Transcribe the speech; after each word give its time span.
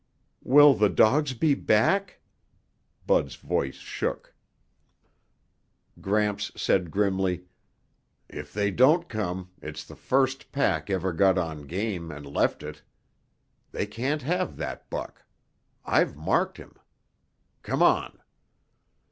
"Will 0.41 0.73
the 0.73 0.89
dogs 0.89 1.33
be 1.33 1.53
back?" 1.53 2.21
Bud's 3.05 3.35
voice 3.35 3.75
shook. 3.75 4.33
Gramps 6.01 6.51
said 6.59 6.89
grimly, 6.89 7.43
"If 8.27 8.51
they 8.51 8.71
don't 8.71 9.07
come, 9.07 9.51
it's 9.61 9.83
the 9.85 9.95
first 9.95 10.51
pack 10.51 10.89
ever 10.89 11.13
got 11.13 11.37
on 11.37 11.67
game 11.67 12.09
and 12.11 12.25
left 12.25 12.63
it. 12.63 12.81
They 13.71 13.85
can't 13.85 14.23
have 14.23 14.57
that 14.57 14.89
buck. 14.89 15.23
I've 15.85 16.15
marked 16.17 16.57
him. 16.57 16.77
Come 17.61 17.83
on." 17.83 18.17